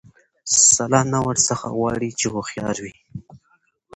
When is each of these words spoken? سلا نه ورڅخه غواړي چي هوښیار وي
سلا 0.73 1.01
نه 1.11 1.19
ورڅخه 1.27 1.67
غواړي 1.77 2.09
چي 2.19 2.27
هوښیار 2.33 2.75
وي 2.83 2.93